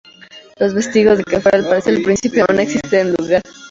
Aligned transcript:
Los 0.57 0.73
vestigios 0.73 1.17
del 1.19 1.25
que 1.27 1.39
fuera 1.41 1.59
el 1.59 1.63
Palacio 1.65 1.93
del 1.93 2.01
Príncipe, 2.01 2.41
aún 2.41 2.59
existen 2.59 3.01
en 3.01 3.05
el 3.09 3.13
lugar. 3.19 3.43